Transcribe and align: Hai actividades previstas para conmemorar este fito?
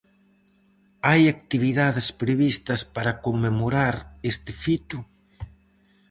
Hai 1.07 1.21
actividades 1.35 2.07
previstas 2.21 2.81
para 2.95 3.17
conmemorar 3.25 3.95
este 4.31 4.51
fito? 4.63 4.97